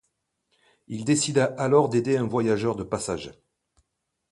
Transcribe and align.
Il 0.87 1.05
décida 1.05 1.45
alors 1.59 1.87
d'aider 1.87 2.17
un 2.17 2.25
voyageur 2.25 2.75
de 2.75 2.81
passage. 2.83 3.39